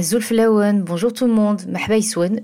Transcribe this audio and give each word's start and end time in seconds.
Zulflawen, 0.00 0.82
bonjour 0.82 1.12
tout 1.12 1.26
le 1.26 1.34
monde, 1.34 1.62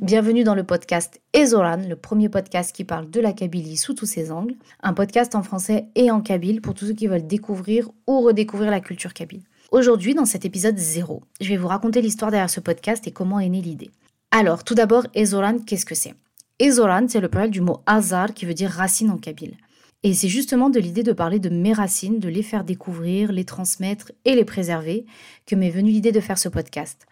bienvenue 0.02 0.45
dans 0.45 0.54
le 0.54 0.65
podcast 0.65 1.21
Ezoran, 1.32 1.78
le 1.89 1.97
premier 1.97 2.28
podcast 2.28 2.74
qui 2.74 2.85
parle 2.85 3.09
de 3.09 3.21
la 3.21 3.32
Kabylie 3.32 3.77
sous 3.77 3.94
tous 3.94 4.06
ses 4.06 4.30
angles, 4.30 4.54
un 4.82 4.93
podcast 4.93 5.35
en 5.35 5.42
français 5.42 5.87
et 5.95 6.11
en 6.11 6.21
kabyle 6.21 6.61
pour 6.61 6.74
tous 6.74 6.87
ceux 6.87 6.92
qui 6.92 7.06
veulent 7.06 7.26
découvrir 7.26 7.88
ou 8.06 8.21
redécouvrir 8.21 8.71
la 8.71 8.80
culture 8.80 9.14
kabyle. 9.14 9.42
Aujourd'hui, 9.71 10.14
dans 10.14 10.26
cet 10.26 10.45
épisode 10.45 10.76
0, 10.76 11.22
je 11.40 11.48
vais 11.48 11.56
vous 11.56 11.69
raconter 11.69 12.03
l'histoire 12.03 12.30
derrière 12.30 12.50
ce 12.50 12.61
podcast 12.61 13.06
et 13.06 13.12
comment 13.12 13.40
est 13.40 13.49
née 13.49 13.62
l'idée. 13.62 13.90
Alors, 14.30 14.62
tout 14.65 14.74
d'abord, 14.74 15.06
Ezoran, 15.15 15.58
qu'est-ce 15.60 15.87
que 15.87 15.94
c'est? 15.94 16.15
Ezoran, 16.59 17.07
c'est 17.09 17.21
le 17.21 17.29
pluriel 17.29 17.51
du 17.51 17.61
mot 17.61 17.80
azar 17.87 18.35
qui 18.35 18.45
veut 18.45 18.55
dire 18.55 18.71
racine 18.71 19.11
en 19.11 19.17
kabyle. 19.17 19.55
Et 20.03 20.12
c'est 20.12 20.29
justement 20.29 20.71
de 20.71 20.80
l'idée 20.80 21.03
de 21.03 21.12
parler 21.12 21.39
de 21.39 21.49
mes 21.49 21.73
racines, 21.73 22.21
de 22.21 22.29
les 22.29 22.43
faire 22.43 22.65
découvrir, 22.65 23.33
les 23.33 23.45
transmettre 23.45 24.12
et 24.25 24.35
les 24.35 24.45
préserver 24.45 25.07
que 25.46 25.57
m'est 25.57 25.71
venue 25.71 25.91
l'idée 25.91 26.12
de 26.12 26.21
faire 26.21 26.39
ce 26.39 26.49
podcast. 26.49 27.07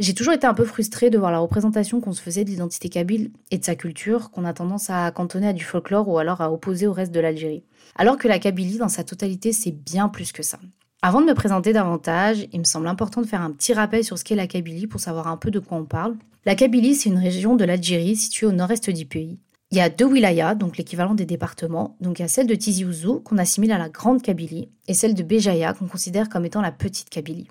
J'ai 0.00 0.14
toujours 0.14 0.32
été 0.32 0.46
un 0.46 0.54
peu 0.54 0.64
frustrée 0.64 1.10
de 1.10 1.18
voir 1.18 1.30
la 1.30 1.40
représentation 1.40 2.00
qu'on 2.00 2.14
se 2.14 2.22
faisait 2.22 2.42
de 2.42 2.48
l'identité 2.48 2.88
kabyle 2.88 3.32
et 3.50 3.58
de 3.58 3.64
sa 3.66 3.74
culture, 3.74 4.30
qu'on 4.30 4.46
a 4.46 4.54
tendance 4.54 4.88
à 4.88 5.10
cantonner 5.10 5.48
à 5.48 5.52
du 5.52 5.62
folklore 5.62 6.08
ou 6.08 6.16
alors 6.16 6.40
à 6.40 6.50
opposer 6.50 6.86
au 6.86 6.94
reste 6.94 7.12
de 7.12 7.20
l'Algérie. 7.20 7.64
Alors 7.96 8.16
que 8.16 8.26
la 8.26 8.38
Kabylie, 8.38 8.78
dans 8.78 8.88
sa 8.88 9.04
totalité, 9.04 9.52
c'est 9.52 9.72
bien 9.72 10.08
plus 10.08 10.32
que 10.32 10.42
ça. 10.42 10.58
Avant 11.02 11.20
de 11.20 11.26
me 11.26 11.34
présenter 11.34 11.74
davantage, 11.74 12.46
il 12.50 12.60
me 12.60 12.64
semble 12.64 12.86
important 12.86 13.20
de 13.20 13.26
faire 13.26 13.42
un 13.42 13.50
petit 13.50 13.74
rappel 13.74 14.02
sur 14.02 14.16
ce 14.16 14.24
qu'est 14.24 14.34
la 14.34 14.46
Kabylie 14.46 14.86
pour 14.86 15.00
savoir 15.00 15.28
un 15.28 15.36
peu 15.36 15.50
de 15.50 15.58
quoi 15.58 15.76
on 15.76 15.84
parle. 15.84 16.16
La 16.46 16.54
Kabylie, 16.54 16.94
c'est 16.94 17.10
une 17.10 17.18
région 17.18 17.54
de 17.54 17.66
l'Algérie 17.66 18.16
située 18.16 18.46
au 18.46 18.52
nord-est 18.52 18.88
du 18.88 19.04
pays. 19.04 19.38
Il 19.70 19.76
y 19.76 19.82
a 19.82 19.90
deux 19.90 20.06
wilayas, 20.06 20.54
donc 20.54 20.78
l'équivalent 20.78 21.14
des 21.14 21.26
départements. 21.26 21.96
Donc 22.00 22.18
il 22.18 22.22
y 22.22 22.24
a 22.24 22.28
celle 22.28 22.46
de 22.46 22.54
Tizi 22.54 22.86
Ouzou, 22.86 23.20
qu'on 23.20 23.36
assimile 23.36 23.70
à 23.70 23.78
la 23.78 23.90
Grande 23.90 24.22
Kabylie, 24.22 24.70
et 24.90 24.94
celle 24.94 25.14
de 25.14 25.22
Béjaïa, 25.22 25.72
qu'on 25.72 25.86
considère 25.86 26.28
comme 26.28 26.44
étant 26.44 26.60
la 26.60 26.72
Petite 26.72 27.10
Kabylie. 27.10 27.46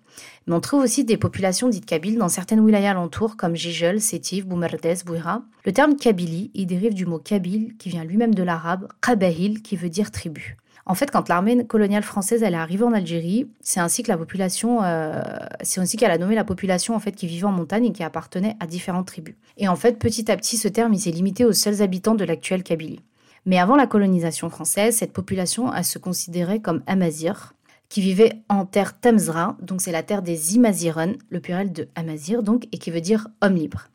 Mais 0.46 0.54
on 0.54 0.60
trouve 0.60 0.84
aussi 0.84 1.06
des 1.06 1.16
populations 1.16 1.70
dites 1.70 1.86
kabyles 1.86 2.18
dans 2.18 2.28
certaines 2.28 2.60
wilayas 2.60 2.92
alentours, 2.92 3.38
comme 3.38 3.56
Jijel, 3.56 4.02
Sétif, 4.02 4.46
Boumerdès, 4.46 5.06
Bouira. 5.06 5.44
Le 5.64 5.72
terme 5.72 5.96
Kabylie, 5.96 6.52
il 6.54 6.68
dérive 6.68 6.94
du 6.94 7.06
mot 7.06 7.18
kabyle, 7.18 7.78
qui 7.78 7.88
vient 7.88 8.04
lui-même 8.04 8.36
de 8.36 8.44
l'arabe, 8.44 8.90
Qabahil, 9.02 9.62
qui 9.62 9.78
veut 9.78 9.88
dire 9.88 10.12
tribu. 10.12 10.58
En 10.86 10.96
fait, 10.96 11.12
quand 11.12 11.30
l'armée 11.30 11.66
coloniale 11.66 12.04
française 12.04 12.44
elle 12.44 12.56
est 12.56 12.58
arrivée 12.58 12.84
en 12.84 12.92
Algérie, 12.92 13.46
euh, 13.46 15.22
c'est 15.62 15.80
ainsi 15.80 15.98
qu'elle 15.98 16.12
a 16.12 16.18
nommé 16.18 16.36
la 16.36 16.44
population 16.44 16.94
en 16.94 17.00
fait 17.00 17.14
qui 17.14 17.28
vivait 17.28 17.46
en 17.46 17.54
montagne 17.54 17.86
et 17.86 17.94
qui 17.94 18.04
appartenait 18.04 18.58
à 18.60 18.68
différentes 18.68 19.08
tribus. 19.08 19.36
Et 19.56 19.70
en 19.70 19.78
fait, 19.78 19.98
petit 19.98 20.30
à 20.30 20.36
petit, 20.36 20.58
ce 20.58 20.68
terme 20.68 20.94
s'est 20.96 21.12
limité 21.12 21.46
aux 21.46 21.54
seuls 21.54 21.82
habitants 21.82 22.16
de 22.16 22.26
l'actuelle 22.26 22.64
Kabylie. 22.64 23.00
Mais 23.46 23.60
avant 23.60 23.76
la 23.76 23.88
colonisation 23.88 24.50
française, 24.50 24.98
cette 24.98 25.14
population 25.14 25.74
elle 25.74 25.86
se 25.86 26.00
considérait 26.00 26.60
comme 26.60 26.84
Amazir, 26.88 27.54
qui 27.90 28.02
vivait 28.02 28.42
en 28.50 28.66
terre 28.66 29.00
Tamzra, 29.00 29.58
donc 29.62 29.82
c'est 29.82 29.92
la 29.92 30.04
terre 30.04 30.22
des 30.22 30.56
Imaziren, 30.56 31.18
le 31.30 31.40
pluriel 31.40 31.72
de 31.72 31.88
Amazir 31.96 32.44
donc, 32.44 32.68
et 32.72 32.78
qui 32.78 32.92
veut 32.92 33.02
dire 33.02 33.28
homme 33.42 33.56
libre. 33.56 33.88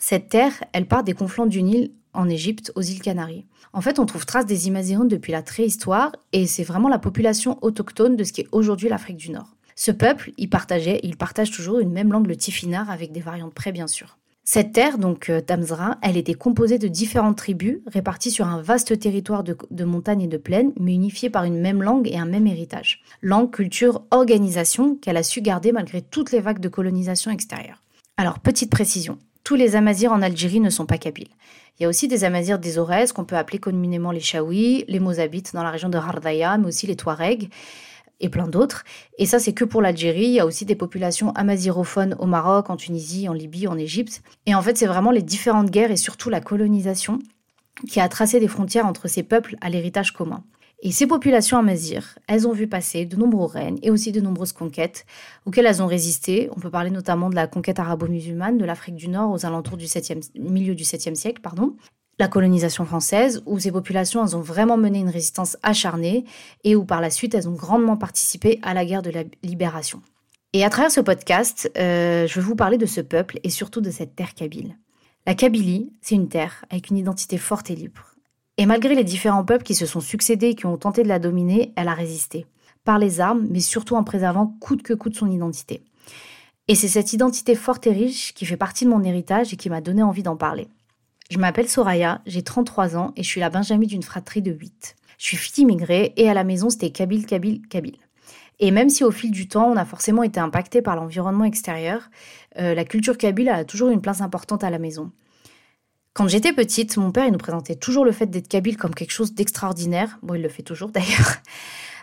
Cette 0.00 0.30
terre, 0.30 0.64
elle 0.72 0.86
part 0.86 1.04
des 1.04 1.12
conflans 1.12 1.46
du 1.46 1.62
Nil 1.62 1.92
en 2.14 2.28
Égypte, 2.28 2.72
aux 2.74 2.82
îles 2.82 3.02
Canaries. 3.02 3.46
En 3.72 3.80
fait, 3.80 3.98
on 3.98 4.06
trouve 4.06 4.26
trace 4.26 4.46
des 4.46 4.66
Imazirones 4.66 5.08
depuis 5.08 5.32
la 5.32 5.42
préhistoire 5.42 6.12
et 6.32 6.46
c'est 6.46 6.64
vraiment 6.64 6.88
la 6.88 6.98
population 6.98 7.58
autochtone 7.62 8.16
de 8.16 8.24
ce 8.24 8.32
qui 8.32 8.42
est 8.42 8.48
aujourd'hui 8.52 8.88
l'Afrique 8.88 9.16
du 9.16 9.30
Nord. 9.30 9.54
Ce 9.74 9.90
peuple, 9.90 10.32
il 10.36 10.50
partageait, 10.50 11.00
il 11.02 11.16
partage 11.16 11.50
toujours 11.50 11.78
une 11.78 11.92
même 11.92 12.12
langue, 12.12 12.26
le 12.26 12.36
tifinagh, 12.36 12.88
avec 12.90 13.12
des 13.12 13.20
variantes 13.20 13.54
près 13.54 13.72
bien 13.72 13.86
sûr. 13.86 14.18
Cette 14.44 14.72
terre, 14.72 14.98
donc 14.98 15.30
euh, 15.30 15.40
Tamzra, 15.40 15.98
elle 16.02 16.16
était 16.16 16.34
composée 16.34 16.78
de 16.78 16.88
différentes 16.88 17.36
tribus 17.36 17.78
réparties 17.86 18.32
sur 18.32 18.48
un 18.48 18.60
vaste 18.60 18.98
territoire 18.98 19.44
de, 19.44 19.84
montagnes 19.84 20.22
et 20.22 20.28
de 20.28 20.36
plaines, 20.36 20.72
mais 20.80 20.94
unifiées 20.94 21.30
par 21.30 21.44
une 21.44 21.60
même 21.60 21.80
langue 21.80 22.08
et 22.08 22.18
un 22.18 22.26
même 22.26 22.48
héritage. 22.48 23.02
Langue, 23.22 23.52
culture, 23.52 24.02
organisation 24.10 24.96
qu'elle 24.96 25.16
a 25.16 25.22
su 25.22 25.42
garder 25.42 25.70
malgré 25.70 26.02
toutes 26.02 26.32
les 26.32 26.40
vagues 26.40 26.58
de 26.58 26.68
colonisation 26.68 27.30
extérieure. 27.30 27.80
Alors, 28.16 28.40
petite 28.40 28.70
précision, 28.70 29.18
tous 29.44 29.54
les 29.54 29.76
Amazirs 29.76 30.12
en 30.12 30.22
Algérie 30.22 30.60
ne 30.60 30.70
sont 30.70 30.86
pas 30.86 30.98
kabyles. 30.98 31.30
Il 31.78 31.84
y 31.84 31.86
a 31.86 31.88
aussi 31.88 32.08
des 32.08 32.24
Amazirs 32.24 32.58
des 32.58 32.78
Aurès 32.78 33.12
qu'on 33.12 33.24
peut 33.24 33.36
appeler 33.36 33.58
communément 33.58 34.10
les 34.10 34.20
Chaouis, 34.20 34.84
les 34.88 35.00
Mozabites 35.00 35.54
dans 35.54 35.62
la 35.62 35.70
région 35.70 35.88
de 35.88 35.98
Hardaya, 35.98 36.58
mais 36.58 36.66
aussi 36.66 36.88
les 36.88 36.96
Touaregs 36.96 37.48
et 38.22 38.28
plein 38.28 38.48
d'autres. 38.48 38.84
Et 39.18 39.26
ça, 39.26 39.38
c'est 39.38 39.52
que 39.52 39.64
pour 39.64 39.82
l'Algérie. 39.82 40.24
Il 40.24 40.32
y 40.32 40.40
a 40.40 40.46
aussi 40.46 40.64
des 40.64 40.76
populations 40.76 41.32
amazirophones 41.32 42.16
au 42.18 42.26
Maroc, 42.26 42.70
en 42.70 42.76
Tunisie, 42.76 43.28
en 43.28 43.34
Libye, 43.34 43.68
en 43.68 43.76
Égypte. 43.76 44.22
Et 44.46 44.54
en 44.54 44.62
fait, 44.62 44.78
c'est 44.78 44.86
vraiment 44.86 45.10
les 45.10 45.22
différentes 45.22 45.70
guerres 45.70 45.90
et 45.90 45.96
surtout 45.96 46.30
la 46.30 46.40
colonisation 46.40 47.18
qui 47.88 48.00
a 48.00 48.08
tracé 48.08 48.40
des 48.40 48.48
frontières 48.48 48.86
entre 48.86 49.08
ces 49.08 49.22
peuples 49.22 49.56
à 49.60 49.68
l'héritage 49.68 50.12
commun. 50.12 50.44
Et 50.84 50.90
ces 50.90 51.06
populations 51.06 51.58
amazirs, 51.58 52.18
elles 52.26 52.48
ont 52.48 52.52
vu 52.52 52.66
passer 52.66 53.06
de 53.06 53.16
nombreux 53.16 53.46
règnes 53.46 53.78
et 53.82 53.90
aussi 53.90 54.10
de 54.10 54.20
nombreuses 54.20 54.52
conquêtes 54.52 55.06
auxquelles 55.46 55.66
elles 55.66 55.80
ont 55.80 55.86
résisté. 55.86 56.48
On 56.56 56.60
peut 56.60 56.70
parler 56.70 56.90
notamment 56.90 57.30
de 57.30 57.36
la 57.36 57.46
conquête 57.46 57.78
arabo-musulmane 57.78 58.58
de 58.58 58.64
l'Afrique 58.64 58.96
du 58.96 59.08
Nord 59.08 59.30
aux 59.30 59.46
alentours 59.46 59.76
du 59.76 59.86
7e, 59.86 60.28
milieu 60.36 60.74
du 60.74 60.82
7e 60.82 61.14
siècle, 61.14 61.40
pardon. 61.40 61.76
La 62.18 62.28
colonisation 62.28 62.84
française, 62.84 63.42
où 63.46 63.58
ces 63.58 63.72
populations 63.72 64.24
elles 64.24 64.36
ont 64.36 64.40
vraiment 64.40 64.76
mené 64.76 64.98
une 64.98 65.08
résistance 65.08 65.56
acharnée 65.62 66.24
et 66.62 66.76
où 66.76 66.84
par 66.84 67.00
la 67.00 67.10
suite 67.10 67.34
elles 67.34 67.48
ont 67.48 67.54
grandement 67.54 67.96
participé 67.96 68.58
à 68.62 68.74
la 68.74 68.84
guerre 68.84 69.02
de 69.02 69.10
la 69.10 69.24
libération. 69.42 70.02
Et 70.52 70.64
à 70.64 70.70
travers 70.70 70.90
ce 70.90 71.00
podcast, 71.00 71.70
euh, 71.78 72.26
je 72.26 72.38
veux 72.38 72.46
vous 72.46 72.54
parler 72.54 72.76
de 72.76 72.84
ce 72.84 73.00
peuple 73.00 73.40
et 73.42 73.48
surtout 73.48 73.80
de 73.80 73.90
cette 73.90 74.14
terre 74.14 74.34
kabyle. 74.34 74.76
La 75.26 75.34
Kabylie, 75.34 75.90
c'est 76.02 76.14
une 76.14 76.28
terre 76.28 76.64
avec 76.68 76.90
une 76.90 76.98
identité 76.98 77.38
forte 77.38 77.70
et 77.70 77.76
libre. 77.76 78.16
Et 78.58 78.66
malgré 78.66 78.94
les 78.94 79.04
différents 79.04 79.44
peuples 79.44 79.64
qui 79.64 79.74
se 79.74 79.86
sont 79.86 80.00
succédés 80.00 80.48
et 80.48 80.54
qui 80.54 80.66
ont 80.66 80.76
tenté 80.76 81.04
de 81.04 81.08
la 81.08 81.18
dominer, 81.18 81.72
elle 81.76 81.88
a 81.88 81.94
résisté. 81.94 82.46
Par 82.84 82.98
les 82.98 83.20
armes, 83.20 83.46
mais 83.48 83.60
surtout 83.60 83.96
en 83.96 84.04
préservant 84.04 84.54
coûte 84.60 84.82
que 84.82 84.92
coûte 84.92 85.16
son 85.16 85.30
identité. 85.30 85.82
Et 86.68 86.74
c'est 86.74 86.88
cette 86.88 87.12
identité 87.12 87.54
forte 87.54 87.86
et 87.86 87.92
riche 87.92 88.34
qui 88.34 88.44
fait 88.44 88.56
partie 88.56 88.84
de 88.84 88.90
mon 88.90 89.02
héritage 89.02 89.54
et 89.54 89.56
qui 89.56 89.70
m'a 89.70 89.80
donné 89.80 90.02
envie 90.02 90.22
d'en 90.22 90.36
parler. 90.36 90.68
Je 91.32 91.38
m'appelle 91.38 91.66
Soraya, 91.66 92.20
j'ai 92.26 92.42
33 92.42 92.94
ans 92.94 93.14
et 93.16 93.22
je 93.22 93.26
suis 93.26 93.40
la 93.40 93.48
benjamie 93.48 93.86
d'une 93.86 94.02
fratrie 94.02 94.42
de 94.42 94.52
8. 94.52 94.96
Je 95.16 95.24
suis 95.24 95.38
fille 95.38 95.62
immigrée 95.62 96.12
et 96.18 96.28
à 96.28 96.34
la 96.34 96.44
maison 96.44 96.68
c'était 96.68 96.90
Kabyle, 96.90 97.24
Kabyle, 97.24 97.66
Kabyle. 97.70 97.96
Et 98.60 98.70
même 98.70 98.90
si 98.90 99.02
au 99.02 99.10
fil 99.10 99.30
du 99.30 99.48
temps 99.48 99.72
on 99.72 99.78
a 99.78 99.86
forcément 99.86 100.24
été 100.24 100.40
impacté 100.40 100.82
par 100.82 100.94
l'environnement 100.94 101.44
extérieur, 101.44 102.10
euh, 102.58 102.74
la 102.74 102.84
culture 102.84 103.16
kabyle 103.16 103.48
a 103.48 103.64
toujours 103.64 103.88
une 103.88 104.02
place 104.02 104.20
importante 104.20 104.62
à 104.62 104.68
la 104.68 104.78
maison. 104.78 105.10
Quand 106.14 106.28
j'étais 106.28 106.52
petite, 106.52 106.98
mon 106.98 107.10
père 107.10 107.24
il 107.24 107.32
nous 107.32 107.38
présentait 107.38 107.74
toujours 107.74 108.04
le 108.04 108.12
fait 108.12 108.26
d'être 108.26 108.48
kabyle 108.48 108.76
comme 108.76 108.94
quelque 108.94 109.12
chose 109.12 109.32
d'extraordinaire. 109.32 110.18
Bon, 110.22 110.34
il 110.34 110.42
le 110.42 110.50
fait 110.50 110.62
toujours 110.62 110.90
d'ailleurs. 110.92 111.36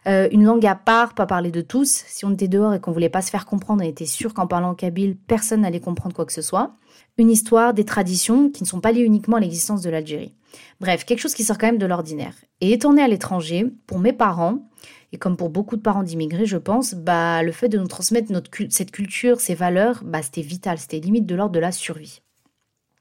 Euh, 0.08 0.28
une 0.32 0.46
langue 0.46 0.66
à 0.66 0.76
part, 0.76 1.14
pas 1.14 1.28
parler 1.28 1.52
de 1.52 1.62
tous. 1.62 2.04
Si 2.08 2.26
on 2.26 2.32
était 2.32 2.48
dehors 2.48 2.74
et 2.74 2.80
qu'on 2.80 2.92
voulait 2.92 3.10
pas 3.10 3.22
se 3.22 3.30
faire 3.30 3.46
comprendre, 3.46 3.84
on 3.84 3.88
était 3.88 4.08
sûr 4.08 4.34
qu'en 4.34 4.48
parlant 4.48 4.74
kabyle, 4.74 5.16
personne 5.16 5.62
n'allait 5.62 5.80
comprendre 5.80 6.16
quoi 6.16 6.26
que 6.26 6.34
ce 6.34 6.42
soit. 6.42 6.76
Une 7.18 7.30
histoire, 7.30 7.74
des 7.74 7.86
traditions 7.86 8.50
qui 8.50 8.64
ne 8.64 8.68
sont 8.68 8.80
pas 8.80 8.92
liées 8.92 9.04
uniquement 9.04 9.38
à 9.38 9.40
l'existence 9.42 9.82
de 9.82 9.90
l'Algérie. 9.90 10.34
Bref, 10.80 11.06
quelque 11.06 11.20
chose 11.20 11.36
qui 11.36 11.44
sort 11.44 11.58
quand 11.60 11.68
même 11.68 11.78
de 11.78 11.86
l'ordinaire. 11.86 12.34
Et 12.62 12.72
étant 12.72 12.94
né 12.94 13.04
à 13.04 13.08
l'étranger, 13.08 13.66
pour 13.86 14.00
mes 14.00 14.14
parents, 14.14 14.70
et 15.12 15.18
comme 15.18 15.38
pour 15.38 15.50
beaucoup 15.50 15.76
de 15.76 15.82
parents 15.82 16.04
d'immigrés, 16.04 16.46
je 16.46 16.58
pense, 16.58 16.96
bah, 16.96 17.44
le 17.44 17.52
fait 17.52 17.70
de 17.70 17.78
nous 17.78 17.88
transmettre 17.88 18.32
cette 18.70 18.92
culture, 18.92 19.40
ces 19.40 19.54
valeurs, 19.54 20.02
bah, 20.04 20.24
c'était 20.24 20.42
vital, 20.42 20.80
c'était 20.80 21.00
limite 21.00 21.26
de 21.26 21.36
l'ordre 21.36 21.54
de 21.54 21.60
la 21.60 21.72
survie. 21.72 22.22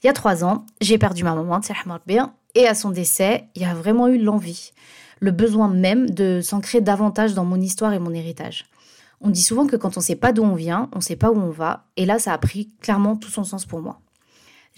Il 0.02 0.06
y 0.06 0.10
a 0.10 0.12
trois 0.12 0.44
ans, 0.44 0.64
j'ai 0.80 0.96
perdu 0.96 1.24
ma 1.24 1.34
maman, 1.34 1.60
et 2.54 2.66
à 2.68 2.74
son 2.74 2.90
décès, 2.90 3.48
il 3.56 3.62
y 3.62 3.64
a 3.64 3.74
vraiment 3.74 4.06
eu 4.06 4.16
l'envie, 4.16 4.70
le 5.18 5.32
besoin 5.32 5.66
même 5.66 6.08
de 6.08 6.40
s'ancrer 6.40 6.80
davantage 6.80 7.34
dans 7.34 7.44
mon 7.44 7.60
histoire 7.60 7.92
et 7.92 7.98
mon 7.98 8.14
héritage. 8.14 8.66
On 9.20 9.30
dit 9.30 9.42
souvent 9.42 9.66
que 9.66 9.74
quand 9.74 9.96
on 9.96 10.00
ne 10.00 10.04
sait 10.04 10.14
pas 10.14 10.32
d'où 10.32 10.44
on 10.44 10.54
vient, 10.54 10.88
on 10.92 10.98
ne 10.98 11.02
sait 11.02 11.16
pas 11.16 11.32
où 11.32 11.36
on 11.36 11.50
va, 11.50 11.86
et 11.96 12.06
là, 12.06 12.20
ça 12.20 12.32
a 12.32 12.38
pris 12.38 12.70
clairement 12.80 13.16
tout 13.16 13.28
son 13.28 13.42
sens 13.42 13.66
pour 13.66 13.80
moi. 13.80 13.98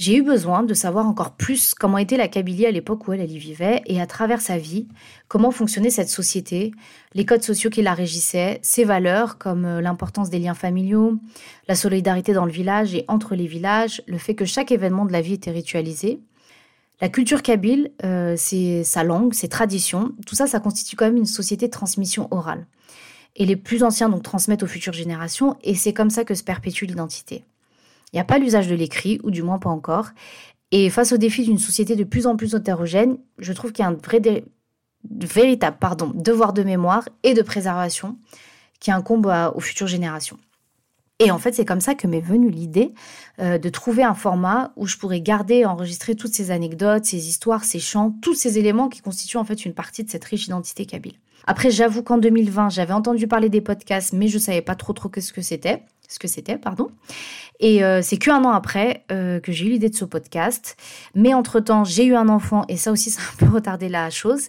J'ai 0.01 0.17
eu 0.17 0.23
besoin 0.23 0.63
de 0.63 0.73
savoir 0.73 1.07
encore 1.07 1.33
plus 1.33 1.75
comment 1.75 1.99
était 1.99 2.17
la 2.17 2.27
Kabylie 2.27 2.65
à 2.65 2.71
l'époque 2.71 3.07
où 3.07 3.13
elle, 3.13 3.31
y 3.31 3.37
vivait 3.37 3.83
et 3.85 4.01
à 4.01 4.07
travers 4.07 4.41
sa 4.41 4.57
vie, 4.57 4.89
comment 5.29 5.51
fonctionnait 5.51 5.91
cette 5.91 6.09
société, 6.09 6.73
les 7.13 7.27
codes 7.27 7.43
sociaux 7.43 7.69
qui 7.69 7.83
la 7.83 7.93
régissaient, 7.93 8.61
ses 8.63 8.85
valeurs 8.85 9.37
comme 9.37 9.67
euh, 9.67 9.83
l'importance 9.83 10.31
des 10.31 10.39
liens 10.39 10.55
familiaux, 10.55 11.19
la 11.69 11.75
solidarité 11.75 12.33
dans 12.33 12.47
le 12.47 12.51
village 12.51 12.95
et 12.95 13.05
entre 13.09 13.35
les 13.35 13.47
villages, 13.47 14.01
le 14.07 14.17
fait 14.17 14.35
que 14.35 14.47
chaque 14.47 14.73
événement 14.73 15.05
de 15.05 15.13
la 15.13 15.21
vie 15.21 15.35
était 15.35 15.51
ritualisé. 15.51 16.19
La 17.03 17.11
culture 17.11 17.43
kabyle, 17.43 17.93
euh, 18.03 18.37
c'est 18.39 18.85
sa 18.85 19.05
langue, 19.05 19.35
ses 19.35 19.49
traditions, 19.49 20.13
tout 20.27 20.35
ça, 20.35 20.47
ça 20.47 20.61
constitue 20.61 20.97
quand 20.97 21.05
même 21.05 21.19
une 21.19 21.27
société 21.27 21.67
de 21.67 21.73
transmission 21.73 22.27
orale. 22.31 22.67
Et 23.37 23.45
les 23.45 23.57
plus 23.57 23.83
anciens 23.83 24.09
donc 24.09 24.23
transmettent 24.23 24.63
aux 24.63 24.67
futures 24.67 24.95
générations 24.95 25.59
et 25.63 25.75
c'est 25.75 25.93
comme 25.93 26.09
ça 26.09 26.25
que 26.25 26.35
se 26.35 26.43
perpétue 26.43 26.87
l'identité. 26.87 27.45
Il 28.13 28.17
n'y 28.17 28.21
a 28.21 28.25
pas 28.25 28.39
l'usage 28.39 28.69
de 28.69 28.75
l'écrit, 28.75 29.21
ou 29.23 29.31
du 29.31 29.43
moins 29.43 29.59
pas 29.59 29.71
encore. 29.71 30.11
Et 30.73 30.91
face 30.91 31.13
au 31.13 31.17
défi 31.17 31.45
d'une 31.45 31.59
société 31.59 31.97
de 31.97 32.05
plus 32.05 32.27
en 32.27 32.37
plus 32.37 32.55
hétérogène, 32.55 33.19
je 33.39 33.53
trouve 33.53 33.73
qu'il 33.73 33.85
y 33.85 33.89
a 33.89 33.91
un 33.91 33.99
véritable 35.05 35.77
pardon, 35.81 36.13
devoir 36.15 36.53
de 36.53 36.63
mémoire 36.63 37.09
et 37.23 37.35
de 37.35 37.43
préservation 37.43 38.17
qui 38.79 38.91
incombe 38.91 39.33
aux 39.55 39.61
futures 39.61 39.87
générations. 39.87 40.39
Et 41.21 41.31
en 41.31 41.39
fait, 41.39 41.55
c'est 41.55 41.67
comme 41.67 41.83
ça 41.83 41.95
que 41.95 42.07
m'est 42.07 42.21
venue 42.21 42.51
l'idée 42.51 42.95
euh, 43.41 43.59
de 43.59 43.69
trouver 43.69 44.03
un 44.03 44.15
format 44.15 44.73
où 44.77 44.87
je 44.87 44.97
pourrais 44.97 45.21
garder 45.21 45.57
et 45.57 45.67
enregistrer 45.67 46.15
toutes 46.15 46.33
ces 46.33 46.51
anecdotes, 46.51 47.05
ces 47.05 47.29
histoires, 47.29 47.65
ces 47.65 47.79
chants, 47.79 48.15
tous 48.23 48.35
ces 48.35 48.59
éléments 48.59 48.89
qui 48.89 49.03
constituent 49.03 49.37
en 49.37 49.45
fait 49.45 49.67
une 49.67 49.75
partie 49.75 50.03
de 50.03 50.09
cette 50.09 50.25
riche 50.25 50.47
identité 50.47 50.87
kabyle. 50.87 51.17
Après, 51.47 51.71
j'avoue 51.71 52.03
qu'en 52.03 52.17
2020, 52.17 52.71
j'avais 52.71 52.95
entendu 52.95 53.27
parler 53.29 53.51
des 53.51 53.61
podcasts, 53.61 54.15
mais 54.15 54.29
je 54.29 54.39
savais 54.39 54.63
pas 54.63 54.75
trop 54.75 54.95
trop 54.95 55.11
ce 55.15 55.33
que 55.33 55.43
c'était. 55.43 55.83
Ce 56.11 56.19
que 56.19 56.29
c'était, 56.29 56.59
pardon. 56.59 56.91
Et 57.61 57.85
euh, 57.85 58.03
c'est 58.03 58.17
qu'un 58.17 58.45
an 58.45 58.51
après 58.51 59.05
euh, 59.13 59.39
que 59.39 59.53
j'ai 59.53 59.67
eu 59.67 59.71
l'idée 59.71 59.89
de 59.89 59.95
ce 59.95 60.05
podcast. 60.05 60.77
Mais 61.15 61.35
entre-temps, 61.35 61.85
j'ai 61.85 62.05
eu 62.05 62.15
un 62.15 62.29
enfant 62.29 62.65
et 62.69 62.77
ça 62.77 62.91
aussi, 62.91 63.11
ça 63.11 63.23
a 63.23 63.33
un 63.33 63.47
peu 63.47 63.55
retardé 63.55 63.89
la 63.89 64.11
chose. 64.11 64.49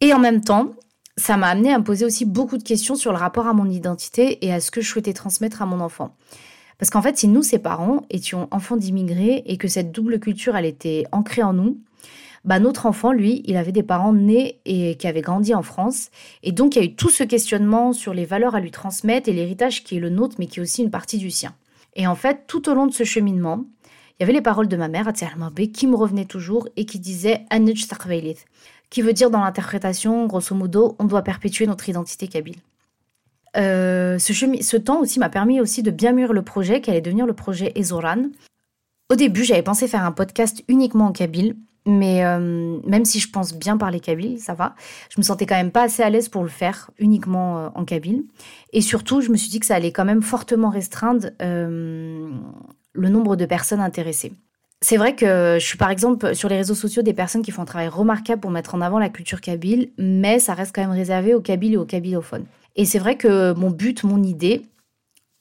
Et 0.00 0.14
en 0.14 0.18
même 0.18 0.40
temps, 0.40 0.72
ça 1.16 1.36
m'a 1.36 1.48
amené 1.48 1.72
à 1.72 1.78
me 1.78 1.84
poser 1.84 2.04
aussi 2.06 2.24
beaucoup 2.24 2.56
de 2.56 2.62
questions 2.62 2.94
sur 2.94 3.12
le 3.12 3.18
rapport 3.18 3.46
à 3.46 3.52
mon 3.52 3.68
identité 3.70 4.44
et 4.44 4.52
à 4.52 4.60
ce 4.60 4.70
que 4.70 4.80
je 4.80 4.88
souhaitais 4.88 5.12
transmettre 5.12 5.60
à 5.60 5.66
mon 5.66 5.80
enfant. 5.80 6.16
Parce 6.78 6.90
qu'en 6.90 7.02
fait, 7.02 7.18
si 7.18 7.28
nous, 7.28 7.42
ses 7.42 7.58
parents, 7.58 8.02
étions 8.10 8.48
enfants 8.50 8.76
d'immigrés 8.76 9.42
et 9.46 9.56
que 9.58 9.68
cette 9.68 9.92
double 9.92 10.18
culture, 10.18 10.56
elle 10.56 10.64
était 10.64 11.04
ancrée 11.12 11.42
en 11.42 11.52
nous, 11.52 11.78
bah, 12.44 12.58
notre 12.58 12.86
enfant, 12.86 13.12
lui, 13.12 13.42
il 13.46 13.56
avait 13.56 13.72
des 13.72 13.84
parents 13.84 14.12
nés 14.12 14.60
et 14.64 14.96
qui 14.96 15.06
avaient 15.06 15.20
grandi 15.20 15.54
en 15.54 15.62
France. 15.62 16.10
Et 16.42 16.50
donc, 16.50 16.74
il 16.74 16.78
y 16.80 16.82
a 16.82 16.84
eu 16.84 16.94
tout 16.94 17.10
ce 17.10 17.22
questionnement 17.22 17.92
sur 17.92 18.14
les 18.14 18.24
valeurs 18.24 18.56
à 18.56 18.60
lui 18.60 18.72
transmettre 18.72 19.28
et 19.28 19.32
l'héritage 19.32 19.84
qui 19.84 19.96
est 19.96 20.00
le 20.00 20.10
nôtre, 20.10 20.36
mais 20.38 20.46
qui 20.46 20.58
est 20.58 20.62
aussi 20.62 20.82
une 20.82 20.90
partie 20.90 21.18
du 21.18 21.30
sien. 21.30 21.54
Et 21.94 22.06
en 22.06 22.16
fait, 22.16 22.44
tout 22.48 22.68
au 22.68 22.74
long 22.74 22.86
de 22.86 22.92
ce 22.92 23.04
cheminement, 23.04 23.64
il 24.18 24.22
y 24.22 24.24
avait 24.24 24.32
les 24.32 24.42
paroles 24.42 24.68
de 24.68 24.76
ma 24.76 24.88
mère, 24.88 25.12
qui 25.72 25.86
me 25.86 25.96
revenaient 25.96 26.24
toujours 26.24 26.68
et 26.76 26.84
qui 26.84 26.98
disaient 26.98 27.44
qui 28.90 29.02
veut 29.02 29.12
dire 29.12 29.30
dans 29.30 29.40
l'interprétation, 29.40 30.26
grosso 30.26 30.54
modo, 30.54 30.96
on 30.98 31.04
doit 31.04 31.22
perpétuer 31.22 31.66
notre 31.66 31.88
identité 31.88 32.28
kabyle. 32.28 32.56
Euh, 33.56 34.18
ce, 34.18 34.32
ce, 34.32 34.76
temps 34.76 35.00
aussi 35.00 35.18
m'a 35.18 35.28
permis 35.28 35.60
aussi 35.60 35.82
de 35.82 35.90
bien 35.90 36.12
mûrir 36.12 36.32
le 36.32 36.42
projet 36.42 36.80
qui 36.80 36.90
allait 36.90 37.00
devenir 37.00 37.26
le 37.26 37.32
projet 37.32 37.72
Ezoran. 37.74 38.30
Au 39.10 39.14
début, 39.14 39.44
j'avais 39.44 39.62
pensé 39.62 39.88
faire 39.88 40.04
un 40.04 40.12
podcast 40.12 40.62
uniquement 40.68 41.06
en 41.06 41.12
kabyle, 41.12 41.56
mais 41.84 42.24
euh, 42.24 42.78
même 42.86 43.04
si 43.04 43.18
je 43.18 43.28
pense 43.28 43.54
bien 43.54 43.76
parler 43.76 44.00
kabyle, 44.00 44.38
ça 44.38 44.54
va. 44.54 44.74
Je 45.10 45.18
me 45.18 45.22
sentais 45.24 45.46
quand 45.46 45.56
même 45.56 45.72
pas 45.72 45.82
assez 45.82 46.02
à 46.02 46.10
l'aise 46.10 46.28
pour 46.28 46.42
le 46.42 46.48
faire 46.48 46.90
uniquement 46.98 47.58
euh, 47.58 47.68
en 47.74 47.84
kabyle. 47.84 48.24
Et 48.72 48.80
surtout, 48.80 49.20
je 49.20 49.30
me 49.30 49.36
suis 49.36 49.50
dit 49.50 49.58
que 49.58 49.66
ça 49.66 49.74
allait 49.74 49.92
quand 49.92 50.04
même 50.04 50.22
fortement 50.22 50.70
restreindre 50.70 51.30
euh, 51.40 52.30
le 52.92 53.08
nombre 53.08 53.36
de 53.36 53.46
personnes 53.46 53.80
intéressées. 53.80 54.32
C'est 54.80 54.96
vrai 54.96 55.14
que 55.14 55.58
je 55.60 55.64
suis 55.64 55.78
par 55.78 55.90
exemple 55.90 56.34
sur 56.34 56.48
les 56.48 56.56
réseaux 56.56 56.74
sociaux 56.74 57.02
des 57.02 57.12
personnes 57.12 57.42
qui 57.42 57.52
font 57.52 57.62
un 57.62 57.66
travail 57.66 57.88
remarquable 57.88 58.40
pour 58.40 58.50
mettre 58.50 58.74
en 58.74 58.80
avant 58.80 58.98
la 58.98 59.08
culture 59.08 59.40
kabyle, 59.40 59.90
mais 59.96 60.40
ça 60.40 60.54
reste 60.54 60.74
quand 60.74 60.82
même 60.82 60.90
réservé 60.90 61.34
aux 61.34 61.40
kabyles 61.40 61.74
et 61.74 61.76
aux 61.76 61.84
kabylophones. 61.84 62.46
Et 62.74 62.84
c'est 62.84 62.98
vrai 62.98 63.16
que 63.16 63.52
mon 63.52 63.70
but, 63.70 64.02
mon 64.02 64.22
idée, 64.24 64.62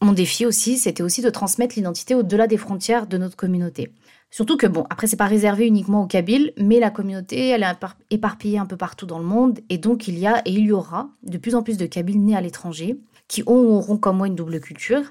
mon 0.01 0.13
défi 0.13 0.45
aussi, 0.45 0.77
c'était 0.77 1.03
aussi 1.03 1.21
de 1.21 1.29
transmettre 1.29 1.75
l'identité 1.75 2.13
au-delà 2.15 2.47
des 2.47 2.57
frontières 2.57 3.07
de 3.07 3.17
notre 3.17 3.35
communauté. 3.35 3.91
Surtout 4.31 4.55
que, 4.55 4.65
bon, 4.65 4.85
après, 4.89 5.07
c'est 5.07 5.17
pas 5.17 5.25
réservé 5.25 5.67
uniquement 5.67 6.03
aux 6.03 6.07
Kabyles, 6.07 6.53
mais 6.57 6.79
la 6.79 6.89
communauté, 6.89 7.49
elle 7.49 7.63
est 7.63 7.75
éparpillée 8.09 8.57
un 8.57 8.65
peu 8.65 8.77
partout 8.77 9.05
dans 9.05 9.19
le 9.19 9.25
monde. 9.25 9.59
Et 9.69 9.77
donc, 9.77 10.07
il 10.07 10.17
y 10.17 10.25
a 10.25 10.41
et 10.45 10.51
il 10.51 10.65
y 10.65 10.71
aura 10.71 11.09
de 11.23 11.37
plus 11.37 11.53
en 11.53 11.63
plus 11.63 11.77
de 11.77 11.85
Kabyles 11.85 12.23
nés 12.23 12.35
à 12.35 12.41
l'étranger 12.41 12.97
qui 13.27 13.43
ont 13.45 13.59
ou 13.59 13.73
auront 13.73 13.97
comme 13.97 14.17
moi 14.17 14.27
une 14.27 14.35
double 14.35 14.59
culture 14.61 15.03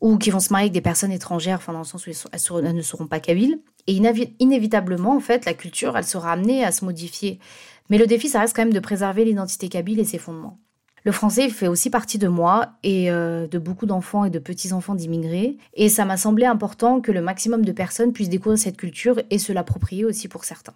ou 0.00 0.16
qui 0.16 0.30
vont 0.30 0.38
se 0.38 0.52
marier 0.52 0.66
avec 0.66 0.72
des 0.72 0.80
personnes 0.80 1.10
étrangères, 1.10 1.56
enfin, 1.56 1.72
dans 1.72 1.80
le 1.80 1.84
sens 1.84 2.06
où 2.06 2.10
elles, 2.58 2.74
ne 2.74 2.82
seront 2.82 3.06
pas 3.06 3.20
Kabyles. 3.20 3.60
Et 3.86 4.00
inévitablement, 4.38 5.16
en 5.16 5.20
fait, 5.20 5.46
la 5.46 5.54
culture, 5.54 5.96
elle 5.96 6.04
sera 6.04 6.32
amenée 6.32 6.62
à 6.62 6.70
se 6.70 6.84
modifier. 6.84 7.40
Mais 7.88 7.96
le 7.98 8.06
défi, 8.06 8.28
ça 8.28 8.40
reste 8.40 8.54
quand 8.54 8.62
même 8.62 8.74
de 8.74 8.80
préserver 8.80 9.24
l'identité 9.24 9.68
kabyle 9.68 9.98
et 9.98 10.04
ses 10.04 10.18
fondements. 10.18 10.60
Le 11.08 11.12
français 11.12 11.48
fait 11.48 11.68
aussi 11.68 11.88
partie 11.88 12.18
de 12.18 12.28
moi 12.28 12.72
et 12.82 13.10
euh, 13.10 13.46
de 13.46 13.58
beaucoup 13.58 13.86
d'enfants 13.86 14.26
et 14.26 14.30
de 14.30 14.38
petits-enfants 14.38 14.94
d'immigrés. 14.94 15.56
Et 15.72 15.88
ça 15.88 16.04
m'a 16.04 16.18
semblé 16.18 16.44
important 16.44 17.00
que 17.00 17.10
le 17.10 17.22
maximum 17.22 17.64
de 17.64 17.72
personnes 17.72 18.12
puissent 18.12 18.28
découvrir 18.28 18.58
cette 18.58 18.76
culture 18.76 19.18
et 19.30 19.38
se 19.38 19.50
l'approprier 19.54 20.04
aussi 20.04 20.28
pour 20.28 20.44
certains. 20.44 20.74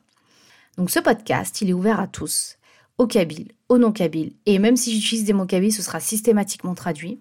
Donc 0.78 0.90
ce 0.90 1.00
podcast, 1.00 1.60
il 1.60 1.68
est 1.68 1.74
ouvert 1.74 2.00
à 2.00 2.06
tous, 2.06 2.56
aux 2.96 3.06
kabyles, 3.06 3.52
aux 3.68 3.76
non-kabyles. 3.76 4.32
Et 4.46 4.58
même 4.58 4.76
si 4.76 4.94
j'utilise 4.94 5.26
des 5.26 5.34
mots 5.34 5.44
kabyles, 5.44 5.70
ce 5.70 5.82
sera 5.82 6.00
systématiquement 6.00 6.74
traduit. 6.74 7.18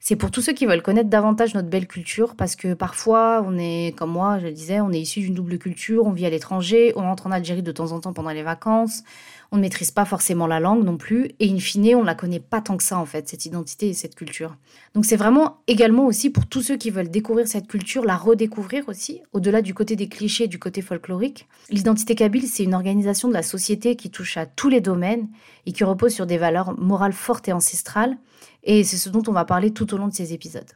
C'est 0.00 0.16
pour 0.16 0.32
tous 0.32 0.42
ceux 0.42 0.52
qui 0.52 0.66
veulent 0.66 0.82
connaître 0.82 1.10
davantage 1.10 1.54
notre 1.54 1.68
belle 1.68 1.86
culture, 1.86 2.34
parce 2.34 2.56
que 2.56 2.74
parfois, 2.74 3.44
on 3.46 3.58
est, 3.58 3.94
comme 3.96 4.10
moi, 4.10 4.38
je 4.38 4.46
le 4.46 4.52
disais, 4.52 4.80
on 4.80 4.90
est 4.90 5.00
issu 5.00 5.20
d'une 5.20 5.34
double 5.34 5.58
culture, 5.58 6.06
on 6.06 6.12
vit 6.12 6.26
à 6.26 6.30
l'étranger, 6.30 6.92
on 6.96 7.02
rentre 7.02 7.26
en 7.26 7.30
Algérie 7.30 7.62
de 7.62 7.72
temps 7.72 7.92
en 7.92 8.00
temps 8.00 8.12
pendant 8.12 8.30
les 8.30 8.42
vacances, 8.42 9.02
on 9.50 9.56
ne 9.56 9.62
maîtrise 9.62 9.90
pas 9.90 10.04
forcément 10.04 10.46
la 10.46 10.60
langue 10.60 10.84
non 10.84 10.96
plus, 10.96 11.30
et 11.40 11.50
in 11.50 11.58
fine, 11.58 11.94
on 11.94 12.02
ne 12.02 12.06
la 12.06 12.14
connaît 12.14 12.40
pas 12.40 12.60
tant 12.60 12.76
que 12.76 12.82
ça, 12.82 12.98
en 12.98 13.06
fait, 13.06 13.28
cette 13.28 13.46
identité 13.46 13.88
et 13.88 13.94
cette 13.94 14.14
culture. 14.14 14.56
Donc 14.94 15.06
c'est 15.06 15.16
vraiment 15.16 15.58
également 15.66 16.06
aussi 16.06 16.28
pour 16.28 16.46
tous 16.46 16.60
ceux 16.60 16.76
qui 16.76 16.90
veulent 16.90 17.10
découvrir 17.10 17.48
cette 17.48 17.66
culture, 17.66 18.04
la 18.04 18.16
redécouvrir 18.16 18.88
aussi, 18.88 19.22
au-delà 19.32 19.62
du 19.62 19.72
côté 19.72 19.96
des 19.96 20.08
clichés, 20.08 20.48
du 20.48 20.58
côté 20.58 20.82
folklorique. 20.82 21.48
L'identité 21.70 22.14
kabyle, 22.14 22.46
c'est 22.46 22.64
une 22.64 22.74
organisation 22.74 23.28
de 23.28 23.34
la 23.34 23.42
société 23.42 23.96
qui 23.96 24.10
touche 24.10 24.36
à 24.36 24.44
tous 24.44 24.68
les 24.68 24.80
domaines 24.80 25.28
et 25.64 25.72
qui 25.72 25.84
repose 25.84 26.12
sur 26.12 26.26
des 26.26 26.38
valeurs 26.38 26.78
morales 26.78 27.12
fortes 27.14 27.48
et 27.48 27.52
ancestrales, 27.52 28.18
et 28.64 28.84
c'est 28.84 28.98
ce 28.98 29.08
dont 29.08 29.22
on 29.28 29.32
va 29.32 29.44
parler 29.44 29.72
tout 29.72 29.94
au 29.94 29.96
long 29.96 30.08
de 30.08 30.14
ces 30.14 30.34
épisodes. 30.34 30.70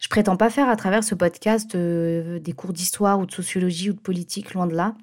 Je 0.00 0.08
prétends 0.08 0.36
pas 0.36 0.50
faire 0.50 0.68
à 0.68 0.76
travers 0.76 1.04
ce 1.04 1.14
podcast 1.14 1.74
euh, 1.74 2.38
des 2.40 2.52
cours 2.52 2.72
d'histoire 2.72 3.20
ou 3.20 3.26
de 3.26 3.32
sociologie 3.32 3.90
ou 3.90 3.92
de 3.92 4.00
politique, 4.00 4.54
loin 4.54 4.66
de 4.66 4.74
là. 4.74 4.96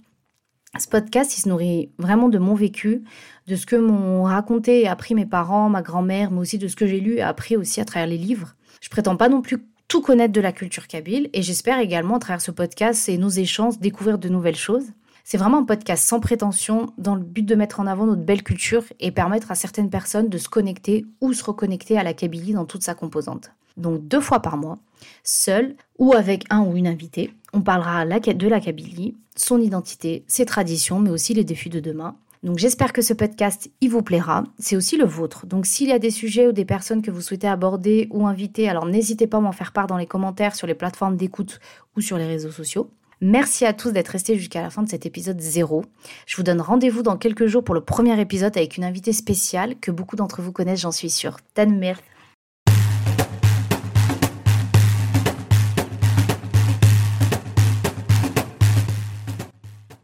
Ce 0.80 0.88
podcast, 0.88 1.36
il 1.38 1.42
se 1.42 1.50
nourrit 1.50 1.90
vraiment 1.98 2.30
de 2.30 2.38
mon 2.38 2.54
vécu, 2.54 3.04
de 3.48 3.56
ce 3.56 3.66
que 3.66 3.76
m'ont 3.76 4.24
raconté 4.24 4.82
et 4.82 4.88
appris 4.88 5.16
mes 5.16 5.26
parents, 5.26 5.70
ma 5.70 5.82
grand-mère, 5.82 6.32
mais 6.32 6.40
aussi 6.40 6.58
de 6.58 6.68
ce 6.68 6.76
que 6.76 6.86
j'ai 6.86 7.00
lu 7.00 7.16
et 7.16 7.22
appris 7.22 7.56
aussi 7.56 7.82
à 7.82 7.86
travers 7.86 8.08
les 8.08 8.18
livres. 8.18 8.56
Je 8.82 8.90
prétends 8.90 9.16
pas 9.16 9.30
non 9.30 9.42
plus 9.42 9.58
tout 9.88 10.02
connaître 10.02 10.34
de 10.34 10.42
la 10.42 10.52
culture 10.52 10.88
kabyle 10.88 11.30
et 11.34 11.42
j'espère 11.42 11.80
également 11.80 12.18
à 12.18 12.20
travers 12.20 12.42
ce 12.42 12.52
podcast 12.52 13.10
et 13.10 13.18
nos 13.18 13.30
échanges 13.30 13.80
découvrir 13.80 14.20
de 14.20 14.30
nouvelles 14.30 14.56
choses. 14.56 14.92
C'est 15.30 15.38
vraiment 15.38 15.58
un 15.58 15.66
podcast 15.66 16.08
sans 16.08 16.22
prétention 16.22 16.94
dans 16.98 17.16
le 17.16 17.22
but 17.22 17.44
de 17.44 17.54
mettre 17.54 17.82
en 17.82 17.86
avant 17.86 18.06
notre 18.06 18.22
belle 18.22 18.44
culture 18.44 18.86
et 19.02 19.12
permettre 19.12 19.52
à 19.52 19.56
certaines 19.56 19.90
personnes 19.90 20.30
de 20.30 20.38
se 20.38 20.48
connecter 20.48 21.06
ou 21.20 21.34
se 21.34 21.44
reconnecter 21.44 21.98
à 21.98 22.04
la 22.04 22.14
Kabylie 22.14 22.54
dans 22.54 22.64
toute 22.64 22.84
sa 22.84 22.96
composante. 22.96 23.52
Donc 23.76 24.08
deux 24.08 24.22
fois 24.22 24.42
par 24.42 24.56
mois, 24.56 24.80
seul 25.26 25.76
ou 26.00 26.14
avec 26.14 26.46
un 26.50 26.62
ou 26.62 26.78
une 26.78 26.88
invitée, 26.88 27.34
on 27.52 27.60
parlera 27.60 28.06
de 28.06 28.48
la 28.48 28.62
Kabylie, 28.62 29.18
son 29.36 29.60
identité, 29.60 30.24
ses 30.28 30.46
traditions, 30.46 31.00
mais 31.00 31.10
aussi 31.10 31.34
les 31.34 31.44
défis 31.44 31.70
de 31.70 31.82
demain. 31.82 32.16
Donc 32.44 32.58
j'espère 32.58 32.94
que 32.94 33.02
ce 33.02 33.14
podcast, 33.14 33.70
il 33.82 33.90
vous 33.90 34.04
plaira. 34.04 34.46
C'est 34.60 34.78
aussi 34.78 34.96
le 34.96 35.04
vôtre. 35.04 35.46
Donc 35.46 35.66
s'il 35.66 35.90
y 35.90 35.92
a 35.92 36.00
des 36.00 36.10
sujets 36.10 36.48
ou 36.48 36.54
des 36.54 36.64
personnes 36.64 37.02
que 37.02 37.12
vous 37.12 37.20
souhaitez 37.20 37.50
aborder 37.50 38.08
ou 38.12 38.28
inviter, 38.28 38.70
alors 38.70 38.86
n'hésitez 38.86 39.28
pas 39.28 39.40
à 39.40 39.42
m'en 39.42 39.52
faire 39.52 39.74
part 39.74 39.88
dans 39.88 39.98
les 39.98 40.08
commentaires 40.08 40.56
sur 40.56 40.68
les 40.68 40.74
plateformes 40.74 41.18
d'écoute 41.18 41.60
ou 41.98 42.02
sur 42.02 42.18
les 42.18 42.28
réseaux 42.28 42.52
sociaux. 42.52 42.90
Merci 43.20 43.66
à 43.66 43.74
tous 43.74 43.92
d'être 43.92 44.10
restés 44.10 44.38
jusqu'à 44.38 44.62
la 44.62 44.70
fin 44.70 44.84
de 44.84 44.90
cet 44.90 45.08
épisode 45.08 45.42
0. 45.42 45.84
Je 46.28 46.38
vous 46.38 46.44
donne 46.44 46.62
rendez-vous 46.62 47.02
dans 47.02 47.18
quelques 47.18 47.48
jours 47.48 47.64
pour 47.64 47.74
le 47.74 47.82
premier 47.82 48.20
épisode 48.22 48.56
avec 48.56 48.78
une 48.78 48.84
invitée 48.84 49.14
spéciale 49.14 49.76
que 49.80 49.90
beaucoup 49.90 50.16
d'entre 50.16 50.44
vous 50.44 50.52
connaissent, 50.52 50.82
j'en 50.82 50.92
suis 50.92 51.10
sûre. 51.10 51.38
Tan 51.56 51.66